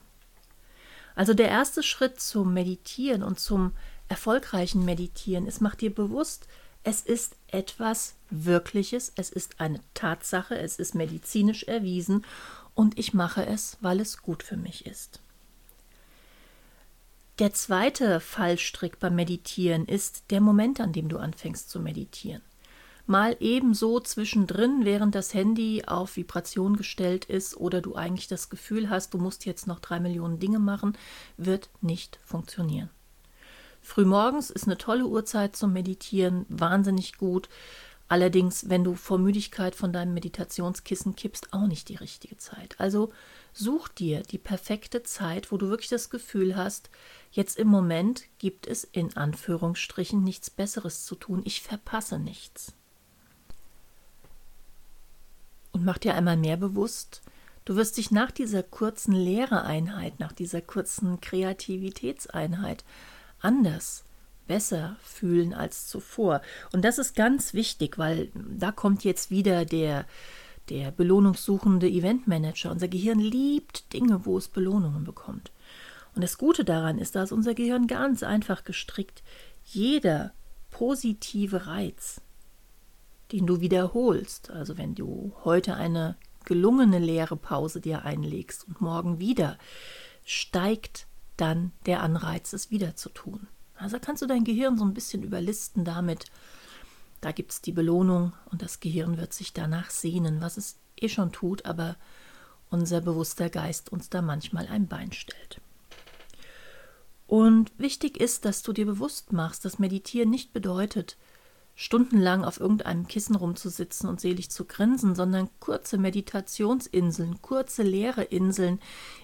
Also 1.13 1.35
der 1.35 1.49
erste 1.49 1.83
Schritt 1.83 2.19
zum 2.19 2.51
Meditieren 2.51 3.21
und 3.21 3.39
zum 3.39 3.73
erfolgreichen 4.07 4.85
Meditieren 4.85 5.45
ist, 5.45 5.61
mach 5.61 5.75
dir 5.75 5.93
bewusst, 5.93 6.47
es 6.83 7.01
ist 7.01 7.35
etwas 7.47 8.15
Wirkliches, 8.29 9.11
es 9.15 9.29
ist 9.29 9.59
eine 9.59 9.81
Tatsache, 9.93 10.57
es 10.57 10.77
ist 10.77 10.95
medizinisch 10.95 11.63
erwiesen 11.63 12.25
und 12.73 12.97
ich 12.97 13.13
mache 13.13 13.45
es, 13.45 13.77
weil 13.81 13.99
es 13.99 14.21
gut 14.21 14.41
für 14.43 14.57
mich 14.57 14.85
ist. 14.85 15.19
Der 17.39 17.53
zweite 17.53 18.19
Fallstrick 18.19 18.99
beim 18.99 19.15
Meditieren 19.15 19.85
ist 19.85 20.25
der 20.29 20.41
Moment, 20.41 20.79
an 20.79 20.93
dem 20.93 21.09
du 21.09 21.17
anfängst 21.17 21.69
zu 21.69 21.79
meditieren. 21.79 22.41
Mal 23.07 23.35
ebenso 23.39 23.99
zwischendrin, 23.99 24.85
während 24.85 25.15
das 25.15 25.33
Handy 25.33 25.83
auf 25.85 26.15
Vibration 26.15 26.77
gestellt 26.77 27.25
ist 27.25 27.57
oder 27.57 27.81
du 27.81 27.95
eigentlich 27.95 28.27
das 28.27 28.49
Gefühl 28.49 28.89
hast, 28.89 29.13
du 29.13 29.17
musst 29.17 29.45
jetzt 29.45 29.67
noch 29.67 29.79
drei 29.79 29.99
Millionen 29.99 30.39
Dinge 30.39 30.59
machen, 30.59 30.97
wird 31.35 31.69
nicht 31.81 32.19
funktionieren. 32.23 32.89
Frühmorgens 33.81 34.49
ist 34.49 34.65
eine 34.65 34.77
tolle 34.77 35.05
Uhrzeit 35.05 35.55
zum 35.55 35.73
Meditieren, 35.73 36.45
wahnsinnig 36.49 37.17
gut. 37.17 37.49
Allerdings, 38.07 38.69
wenn 38.69 38.83
du 38.83 38.95
vor 38.95 39.17
Müdigkeit 39.17 39.73
von 39.73 39.93
deinem 39.93 40.13
Meditationskissen 40.13 41.15
kippst, 41.15 41.53
auch 41.53 41.65
nicht 41.65 41.87
die 41.87 41.95
richtige 41.95 42.37
Zeit. 42.37 42.75
Also 42.77 43.13
such 43.53 43.87
dir 43.87 44.21
die 44.21 44.37
perfekte 44.37 45.01
Zeit, 45.03 45.51
wo 45.51 45.57
du 45.57 45.69
wirklich 45.69 45.89
das 45.89 46.09
Gefühl 46.09 46.55
hast, 46.55 46.89
jetzt 47.31 47.57
im 47.57 47.69
Moment 47.69 48.25
gibt 48.37 48.67
es 48.67 48.83
in 48.83 49.15
Anführungsstrichen 49.15 50.23
nichts 50.23 50.49
Besseres 50.49 51.05
zu 51.05 51.15
tun, 51.15 51.41
ich 51.45 51.61
verpasse 51.61 52.19
nichts. 52.19 52.73
Und 55.71 55.85
mach 55.85 55.97
dir 55.97 56.13
einmal 56.13 56.37
mehr 56.37 56.57
bewusst, 56.57 57.21
du 57.63 57.77
wirst 57.77 57.95
dich 57.95 58.11
nach 58.11 58.31
dieser 58.31 58.61
kurzen 58.61 59.13
Lehreeinheit, 59.13 60.19
nach 60.19 60.33
dieser 60.33 60.61
kurzen 60.61 61.21
Kreativitätseinheit 61.21 62.83
anders, 63.41 64.03
besser 64.47 64.97
fühlen 65.01 65.53
als 65.53 65.87
zuvor. 65.87 66.41
Und 66.73 66.83
das 66.83 66.97
ist 66.97 67.15
ganz 67.15 67.53
wichtig, 67.53 67.97
weil 67.97 68.31
da 68.35 68.71
kommt 68.71 69.03
jetzt 69.03 69.31
wieder 69.31 69.65
der, 69.65 70.05
der 70.69 70.91
belohnungssuchende 70.91 71.87
Eventmanager. 71.87 72.71
Unser 72.71 72.87
Gehirn 72.87 73.19
liebt 73.19 73.93
Dinge, 73.93 74.25
wo 74.25 74.37
es 74.37 74.47
Belohnungen 74.47 75.03
bekommt. 75.03 75.51
Und 76.15 76.23
das 76.23 76.37
Gute 76.37 76.65
daran 76.65 76.97
ist, 76.97 77.15
dass 77.15 77.31
unser 77.31 77.53
Gehirn 77.53 77.87
ganz 77.87 78.23
einfach 78.23 78.63
gestrickt. 78.63 79.23
Jeder 79.63 80.33
positive 80.69 81.67
Reiz, 81.67 82.21
den 83.31 83.45
du 83.47 83.61
wiederholst, 83.61 84.49
also 84.51 84.77
wenn 84.77 84.95
du 84.95 85.33
heute 85.43 85.75
eine 85.75 86.15
gelungene 86.43 86.99
leere 86.99 87.37
Pause 87.37 87.79
dir 87.79 88.03
einlegst 88.03 88.67
und 88.67 88.81
morgen 88.81 89.19
wieder, 89.19 89.57
steigt 90.25 91.07
dann 91.41 91.71
der 91.85 92.01
Anreiz, 92.03 92.53
es 92.53 92.71
wieder 92.71 92.95
zu 92.95 93.09
tun. 93.09 93.47
Also 93.75 93.97
kannst 93.99 94.21
du 94.21 94.27
dein 94.27 94.43
Gehirn 94.43 94.77
so 94.77 94.85
ein 94.85 94.93
bisschen 94.93 95.23
überlisten 95.23 95.83
damit. 95.83 96.25
Da 97.19 97.31
gibt 97.31 97.51
es 97.51 97.61
die 97.61 97.71
Belohnung 97.71 98.33
und 98.51 98.61
das 98.61 98.79
Gehirn 98.79 99.17
wird 99.17 99.33
sich 99.33 99.51
danach 99.53 99.89
sehnen, 99.89 100.41
was 100.41 100.57
es 100.57 100.77
eh 100.97 101.09
schon 101.09 101.31
tut, 101.31 101.65
aber 101.65 101.95
unser 102.69 103.01
bewusster 103.01 103.49
Geist 103.49 103.91
uns 103.91 104.09
da 104.09 104.21
manchmal 104.21 104.67
ein 104.67 104.87
Bein 104.87 105.11
stellt. 105.11 105.59
Und 107.27 107.71
wichtig 107.77 108.19
ist, 108.19 108.45
dass 108.45 108.61
du 108.61 108.73
dir 108.73 108.85
bewusst 108.85 109.33
machst, 109.33 109.65
dass 109.65 109.79
Meditieren 109.79 110.29
nicht 110.29 110.53
bedeutet, 110.53 111.17
stundenlang 111.75 112.43
auf 112.43 112.59
irgendeinem 112.59 113.07
Kissen 113.07 113.35
rumzusitzen 113.35 114.09
und 114.09 114.21
selig 114.21 114.51
zu 114.51 114.65
grinsen, 114.65 115.15
sondern 115.15 115.49
kurze 115.59 115.97
Meditationsinseln, 115.97 117.41
kurze 117.41 117.83
leere 117.83 118.23
Inseln 118.23 118.79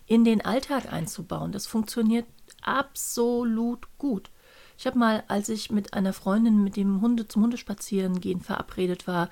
in 0.06 0.24
den 0.24 0.44
Alltag 0.44 0.92
einzubauen. 0.92 1.51
Das 1.51 1.68
funktioniert 1.68 2.25
absolut 2.62 3.88
gut. 3.98 4.32
Ich 4.77 4.86
habe 4.86 4.98
mal, 4.98 5.24
als 5.27 5.50
ich 5.50 5.72
mit 5.72 5.94
einer 5.94 6.13
Freundin 6.13 6.63
mit 6.63 6.75
dem 6.77 7.01
Hunde 7.01 7.27
zum 7.27 7.44
Hundespazieren 7.44 8.20
gehen 8.20 8.42
verabredet 8.42 9.08
war, 9.08 9.30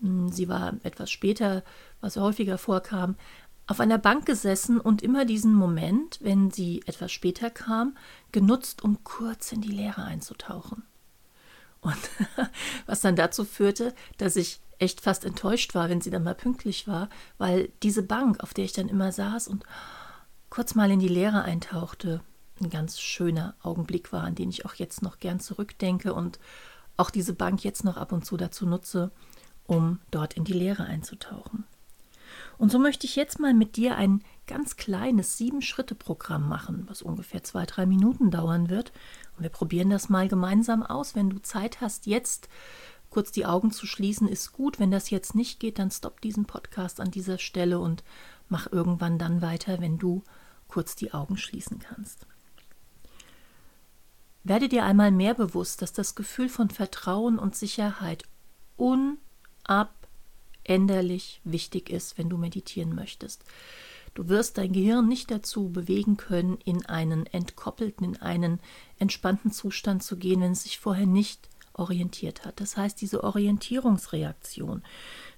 hm, 0.00 0.30
sie 0.30 0.48
war 0.48 0.74
etwas 0.82 1.10
später, 1.10 1.62
was 2.00 2.16
häufiger 2.16 2.58
vorkam, 2.58 3.16
auf 3.66 3.78
einer 3.78 3.98
Bank 3.98 4.26
gesessen 4.26 4.80
und 4.80 5.00
immer 5.00 5.24
diesen 5.24 5.54
Moment, 5.54 6.18
wenn 6.22 6.50
sie 6.50 6.82
etwas 6.86 7.12
später 7.12 7.50
kam, 7.50 7.96
genutzt, 8.32 8.82
um 8.82 9.04
kurz 9.04 9.52
in 9.52 9.60
die 9.60 9.70
Leere 9.70 10.02
einzutauchen. 10.02 10.82
Und 11.80 12.10
was 12.86 13.00
dann 13.00 13.16
dazu 13.16 13.44
führte, 13.44 13.94
dass 14.18 14.36
ich 14.36 14.60
echt 14.78 15.00
fast 15.00 15.24
enttäuscht 15.24 15.74
war, 15.74 15.88
wenn 15.88 16.00
sie 16.00 16.10
dann 16.10 16.24
mal 16.24 16.34
pünktlich 16.34 16.88
war, 16.88 17.08
weil 17.38 17.70
diese 17.82 18.02
Bank, 18.02 18.40
auf 18.40 18.54
der 18.54 18.64
ich 18.64 18.72
dann 18.72 18.88
immer 18.88 19.12
saß 19.12 19.48
und 19.48 19.64
kurz 20.48 20.74
mal 20.74 20.90
in 20.90 21.00
die 21.00 21.08
Leere 21.08 21.42
eintauchte, 21.42 22.22
ein 22.60 22.70
ganz 22.70 23.00
schöner 23.00 23.54
Augenblick 23.62 24.12
war, 24.12 24.24
an 24.24 24.34
den 24.34 24.50
ich 24.50 24.66
auch 24.66 24.74
jetzt 24.74 25.02
noch 25.02 25.18
gern 25.18 25.40
zurückdenke 25.40 26.12
und 26.12 26.38
auch 26.96 27.10
diese 27.10 27.32
Bank 27.32 27.64
jetzt 27.64 27.84
noch 27.84 27.96
ab 27.96 28.12
und 28.12 28.24
zu 28.24 28.36
dazu 28.36 28.66
nutze, 28.66 29.10
um 29.66 30.00
dort 30.10 30.34
in 30.34 30.44
die 30.44 30.52
Leere 30.52 30.84
einzutauchen. 30.84 31.64
Und 32.58 32.70
so 32.70 32.78
möchte 32.78 33.06
ich 33.06 33.16
jetzt 33.16 33.38
mal 33.38 33.54
mit 33.54 33.76
dir 33.76 33.96
ein 33.96 34.22
ganz 34.46 34.76
kleines 34.76 35.38
Sieben-Schritte-Programm 35.38 36.48
machen, 36.48 36.84
was 36.88 37.00
ungefähr 37.02 37.42
zwei, 37.42 37.64
drei 37.64 37.86
Minuten 37.86 38.30
dauern 38.30 38.68
wird. 38.68 38.92
Wir 39.40 39.50
probieren 39.50 39.90
das 39.90 40.08
mal 40.08 40.28
gemeinsam 40.28 40.82
aus. 40.82 41.14
Wenn 41.14 41.30
du 41.30 41.40
Zeit 41.40 41.80
hast, 41.80 42.06
jetzt 42.06 42.48
kurz 43.08 43.32
die 43.32 43.46
Augen 43.46 43.72
zu 43.72 43.86
schließen, 43.86 44.28
ist 44.28 44.52
gut. 44.52 44.78
Wenn 44.78 44.90
das 44.90 45.10
jetzt 45.10 45.34
nicht 45.34 45.60
geht, 45.60 45.78
dann 45.78 45.90
stopp 45.90 46.20
diesen 46.20 46.44
Podcast 46.44 47.00
an 47.00 47.10
dieser 47.10 47.38
Stelle 47.38 47.80
und 47.80 48.04
mach 48.48 48.70
irgendwann 48.70 49.18
dann 49.18 49.42
weiter, 49.42 49.80
wenn 49.80 49.98
du 49.98 50.22
kurz 50.68 50.94
die 50.94 51.12
Augen 51.12 51.36
schließen 51.36 51.80
kannst. 51.80 52.26
Werde 54.44 54.68
dir 54.68 54.84
einmal 54.84 55.10
mehr 55.10 55.34
bewusst, 55.34 55.82
dass 55.82 55.92
das 55.92 56.14
Gefühl 56.14 56.48
von 56.48 56.70
Vertrauen 56.70 57.38
und 57.38 57.56
Sicherheit 57.56 58.24
unab 58.76 59.92
änderlich 60.64 61.40
wichtig 61.44 61.90
ist, 61.90 62.16
wenn 62.16 62.30
du 62.30 62.38
meditieren 62.38 62.94
möchtest. 62.94 63.44
Du 64.14 64.28
wirst 64.28 64.58
dein 64.58 64.72
Gehirn 64.72 65.08
nicht 65.08 65.30
dazu 65.30 65.70
bewegen 65.70 66.16
können, 66.16 66.58
in 66.64 66.84
einen 66.86 67.26
entkoppelten, 67.26 68.04
in 68.04 68.16
einen 68.20 68.60
entspannten 68.98 69.52
Zustand 69.52 70.02
zu 70.02 70.16
gehen, 70.16 70.40
wenn 70.40 70.52
es 70.52 70.64
sich 70.64 70.78
vorher 70.78 71.06
nicht 71.06 71.48
orientiert 71.74 72.44
hat. 72.44 72.60
Das 72.60 72.76
heißt, 72.76 73.00
diese 73.00 73.22
Orientierungsreaktion, 73.24 74.82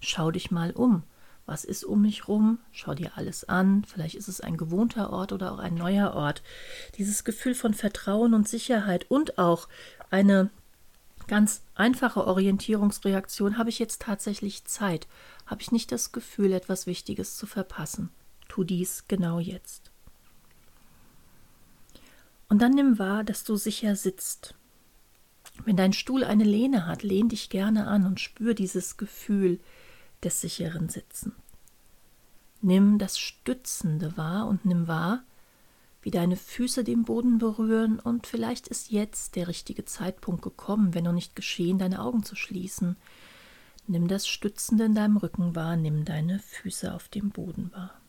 schau 0.01 0.31
dich 0.31 0.51
mal 0.51 0.73
um. 0.73 1.03
Was 1.45 1.65
ist 1.65 1.85
um 1.85 2.03
mich 2.03 2.29
rum? 2.29 2.61
Schau 2.71 2.95
dir 2.95 3.13
alles 3.17 3.49
an. 3.49 3.85
Vielleicht 3.85 4.15
ist 4.15 4.29
es 4.29 4.41
ein 4.41 4.57
gewohnter 4.57 5.13
Ort 5.13 5.33
oder 5.33 5.53
auch 5.53 5.59
ein 5.59 5.75
neuer 5.75 6.15
Ort. 6.15 6.43
Dieses 6.99 7.25
Gefühl 7.25 7.55
von 7.55 7.75
Vertrauen 7.75 8.33
und 8.33 8.49
Sicherheit 8.49 9.11
und 9.11 9.39
auch 9.39 9.69
eine 10.11 10.51
ganz 11.27 11.63
einfache 11.75 12.27
Orientierungsreaktion. 12.27 13.59
Habe 13.59 13.71
ich 13.71 13.79
jetzt 13.79 14.03
tatsächlich 14.03 14.65
Zeit? 14.65 15.09
Habe 15.47 15.63
ich 15.63 15.73
nicht 15.73 15.91
das 15.91 16.13
Gefühl, 16.13 16.53
etwas 16.53 16.87
Wichtiges 16.87 17.37
zu 17.37 17.47
verpassen? 17.47 18.11
Tu 18.53 18.65
dies 18.65 19.05
genau 19.09 19.39
jetzt. 19.39 19.91
Und 22.51 22.61
dann 22.61 22.73
nimm 22.73 22.99
wahr, 22.99 23.25
dass 23.25 23.45
du 23.45 23.57
sicher 23.57 23.97
sitzt. 23.97 24.55
Wenn 25.65 25.79
dein 25.79 25.95
Stuhl 25.95 26.23
eine 26.23 26.45
Lehne 26.45 26.87
hat, 26.87 27.03
lehn 27.03 27.31
dich 27.31 27.49
gerne 27.49 27.87
an 27.87 28.05
und 28.05 28.21
spür 28.21 28.53
dieses 28.53 28.99
Gefühl 28.99 29.59
des 30.23 30.43
sicheren 30.43 30.91
Sitzens. 30.91 31.33
Nimm 32.61 32.99
das 32.99 33.19
Stützende 33.19 34.19
wahr 34.19 34.47
und 34.47 34.67
nimm 34.67 34.87
wahr, 34.87 35.23
wie 36.03 36.11
deine 36.11 36.37
Füße 36.37 36.85
den 36.85 37.05
Boden 37.05 37.39
berühren 37.39 38.01
und 38.01 38.27
vielleicht 38.27 38.69
ist 38.69 38.91
jetzt 38.91 39.35
der 39.35 39.49
richtige 39.49 39.87
Zeitpunkt 39.87 40.43
gekommen, 40.43 40.93
wenn 40.93 41.05
noch 41.05 41.13
nicht 41.13 41.35
geschehen, 41.35 41.79
deine 41.79 42.03
Augen 42.03 42.23
zu 42.23 42.37
schließen. 42.37 42.97
Nimm 43.87 44.09
das 44.09 44.29
Stützende 44.29 44.85
in 44.85 44.95
deinem 44.95 45.17
Rücken 45.17 45.57
wahr, 45.57 45.77
nimm 45.77 46.05
deine 46.05 46.39
Füße 46.39 46.93
auf 46.93 47.09
dem 47.09 47.31
Boden 47.31 47.73
wahr. 47.73 48.02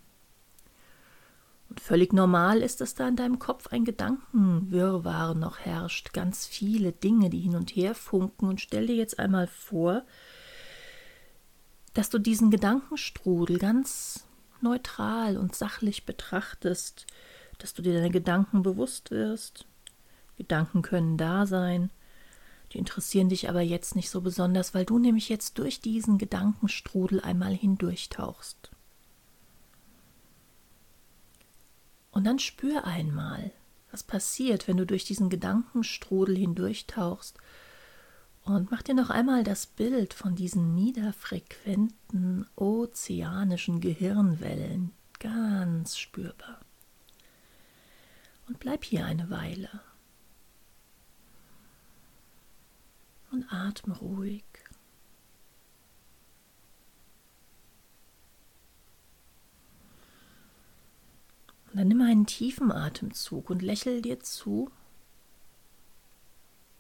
Völlig 1.84 2.14
normal 2.14 2.62
ist, 2.62 2.80
dass 2.80 2.96
da 2.96 3.10
in 3.10 3.18
deinem 3.18 3.40
Kopf 3.40 3.68
ein 3.68 3.84
Gedankenwirrwarr 3.84 5.36
noch 5.36 5.60
herrscht, 5.60 6.14
ganz 6.14 6.48
viele 6.48 6.94
Dinge, 6.94 7.30
die 7.30 7.42
hin 7.42 7.58
und 7.58 7.76
her 7.76 7.94
funken. 7.94 8.48
Und 8.48 8.62
stell 8.62 8.88
dir 8.88 8.96
jetzt 8.96 9.20
einmal 9.20 9.48
vor, 9.48 10.04
dass 11.94 12.10
du 12.10 12.20
diesen 12.20 12.52
Gedankenstrudel 12.52 13.58
ganz 13.58 14.26
neutral 14.62 15.36
und 15.36 15.58
sachlich 15.58 16.06
betrachtest, 16.06 17.06
dass 17.58 17.74
du 17.74 17.82
dir 17.82 17.96
deine 17.96 18.12
Gedanken 18.12 18.64
bewusst 18.64 19.12
wirst. 19.12 19.66
Gedanken 20.38 20.84
können 20.84 21.18
da 21.18 21.46
sein, 21.46 21.92
die 22.72 22.78
interessieren 22.78 23.28
dich 23.28 23.50
aber 23.50 23.60
jetzt 23.62 23.98
nicht 23.98 24.10
so 24.10 24.22
besonders, 24.22 24.74
weil 24.74 24.86
du 24.86 25.00
nämlich 25.00 25.28
jetzt 25.28 25.58
durch 25.60 25.82
diesen 25.82 26.18
Gedankenstrudel 26.18 27.20
einmal 27.20 27.54
hindurchtauchst. 27.54 28.73
Und 32.24 32.28
dann 32.28 32.40
spür 32.40 32.86
einmal, 32.86 33.52
was 33.92 34.02
passiert, 34.02 34.70
wenn 34.70 34.78
du 34.78 34.86
durch 34.86 35.04
diesen 35.04 35.30
Gedankenstrudel 35.30 36.38
hindurchtauchst. 36.38 37.38
Und 38.46 38.72
mach 38.72 38.82
dir 38.82 38.96
noch 38.96 39.10
einmal 39.10 39.44
das 39.44 39.66
Bild 39.66 40.14
von 40.14 40.34
diesen 40.34 40.74
niederfrequenten 40.74 42.48
ozeanischen 42.56 43.82
Gehirnwellen 43.82 44.94
ganz 45.20 45.98
spürbar. 45.98 46.62
Und 48.48 48.58
bleib 48.58 48.86
hier 48.86 49.06
eine 49.06 49.30
Weile. 49.30 49.82
Und 53.34 53.52
atme 53.52 53.98
ruhig. 53.98 54.46
Und 61.74 61.80
dann 61.80 61.88
nimm 61.88 62.02
einen 62.02 62.28
tiefen 62.28 62.72
Atemzug 62.72 63.50
und 63.50 63.64
lächel 63.64 64.04
dir 64.04 64.20
zu 64.20 64.70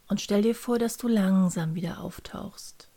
und 0.08 0.22
stell 0.22 0.44
dir 0.44 0.54
vor, 0.54 0.78
dass 0.78 0.98
du 0.98 1.08
langsam 1.08 1.74
wieder 1.74 2.00
auftauchst. 2.00 2.89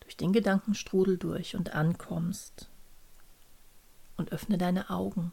Durch 0.00 0.16
den 0.16 0.32
Gedankenstrudel 0.32 1.18
durch 1.18 1.56
und 1.56 1.74
ankommst. 1.74 2.70
Und 4.16 4.32
öffne 4.32 4.56
deine 4.56 4.88
Augen 4.88 5.32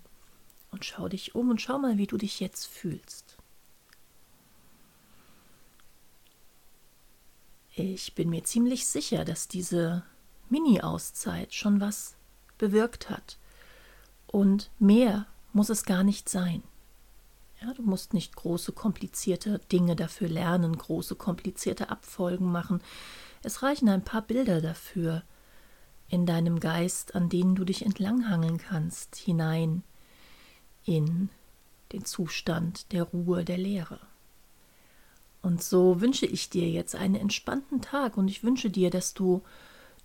und 0.71 0.83
schau 0.83 1.07
dich 1.07 1.33
um 1.33 1.49
und 1.49 1.61
schau 1.61 1.79
mal, 1.79 1.97
wie 1.97 2.07
du 2.07 2.17
dich 2.17 2.41
jetzt 2.41 2.65
fühlst. 2.65 3.37
Ich 7.75 8.13
bin 8.15 8.29
mir 8.29 8.43
ziemlich 8.43 8.87
sicher, 8.87 9.23
dass 9.23 9.47
diese 9.47 10.03
Mini-Auszeit 10.49 11.53
schon 11.53 11.79
was 11.79 12.17
bewirkt 12.57 13.09
hat. 13.09 13.37
Und 14.27 14.69
mehr 14.79 15.25
muss 15.53 15.69
es 15.69 15.83
gar 15.83 16.03
nicht 16.03 16.29
sein. 16.29 16.63
Ja, 17.61 17.73
du 17.73 17.81
musst 17.81 18.13
nicht 18.13 18.35
große, 18.35 18.71
komplizierte 18.71 19.59
Dinge 19.71 19.95
dafür 19.95 20.29
lernen, 20.29 20.77
große, 20.77 21.15
komplizierte 21.15 21.89
Abfolgen 21.89 22.51
machen. 22.51 22.81
Es 23.41 23.63
reichen 23.63 23.89
ein 23.89 24.03
paar 24.03 24.21
Bilder 24.21 24.61
dafür 24.61 25.23
in 26.09 26.25
deinem 26.25 26.59
Geist, 26.59 27.15
an 27.15 27.29
denen 27.29 27.55
du 27.55 27.65
dich 27.65 27.85
entlanghangeln 27.85 28.57
kannst, 28.57 29.15
hinein 29.15 29.83
in 30.85 31.29
den 31.91 32.05
Zustand 32.05 32.91
der 32.91 33.03
Ruhe, 33.03 33.43
der 33.43 33.57
Leere. 33.57 33.99
Und 35.41 35.63
so 35.63 36.01
wünsche 36.01 36.25
ich 36.25 36.49
dir 36.49 36.69
jetzt 36.69 36.95
einen 36.95 37.15
entspannten 37.15 37.81
Tag 37.81 38.17
und 38.17 38.27
ich 38.27 38.43
wünsche 38.43 38.69
dir, 38.69 38.89
dass 38.89 39.13
du 39.13 39.41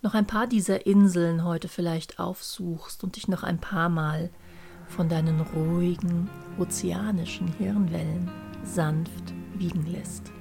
noch 0.03 0.15
ein 0.15 0.27
paar 0.27 0.49
dieser 0.49 0.85
Inseln 0.85 1.45
heute 1.45 1.69
vielleicht 1.69 2.19
aufsuchst 2.19 3.05
und 3.05 3.17
dich 3.17 3.29
noch 3.29 3.45
ein 3.45 3.59
paar 3.59 3.89
Mal 3.89 4.31
von 4.89 5.09
deinen 5.09 5.41
ruhigen 5.41 6.29
ozeanischen 6.59 7.49
Hirnwellen 7.59 8.29
sanft 8.65 9.33
wiegen 9.55 9.87
lässt. 9.87 10.33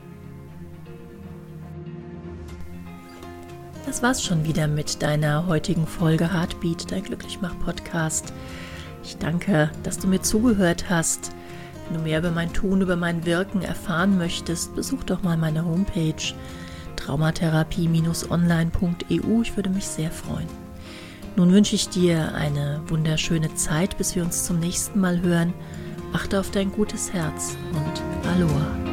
Das 3.85 4.01
war's 4.01 4.23
schon 4.23 4.45
wieder 4.45 4.67
mit 4.67 5.01
deiner 5.01 5.47
heutigen 5.47 5.85
Folge 5.87 6.33
Heartbeat, 6.33 6.91
dein 6.91 7.03
Glücklichmach-Podcast. 7.03 8.33
Ich 9.03 9.17
danke, 9.17 9.71
dass 9.83 9.99
du 9.99 10.07
mir 10.07 10.21
zugehört 10.21 10.89
hast. 10.89 11.31
Wenn 11.87 11.97
du 11.97 12.03
mehr 12.03 12.19
über 12.19 12.31
mein 12.31 12.53
Tun, 12.53 12.81
über 12.81 12.95
mein 12.95 13.25
Wirken 13.25 13.61
erfahren 13.61 14.17
möchtest, 14.17 14.75
besuch 14.75 15.03
doch 15.03 15.23
mal 15.23 15.37
meine 15.37 15.65
Homepage 15.65 16.33
traumatherapie-online.eu. 17.05 19.41
Ich 19.41 19.55
würde 19.55 19.69
mich 19.69 19.87
sehr 19.87 20.11
freuen. 20.11 20.47
Nun 21.35 21.53
wünsche 21.53 21.75
ich 21.75 21.89
dir 21.89 22.33
eine 22.35 22.81
wunderschöne 22.87 23.53
Zeit, 23.55 23.97
bis 23.97 24.15
wir 24.15 24.23
uns 24.23 24.45
zum 24.45 24.59
nächsten 24.59 24.99
Mal 24.99 25.21
hören. 25.21 25.53
Achte 26.13 26.39
auf 26.39 26.51
dein 26.51 26.71
gutes 26.71 27.11
Herz 27.13 27.57
und 27.71 28.29
Aloha. 28.29 28.90